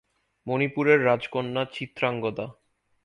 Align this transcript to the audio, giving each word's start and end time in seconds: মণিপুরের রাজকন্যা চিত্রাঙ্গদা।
মণিপুরের 0.47 0.99
রাজকন্যা 1.05 1.63
চিত্রাঙ্গদা। 1.73 2.45